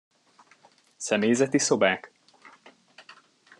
Személyzeti 0.97 1.57
szobák? 1.59 2.11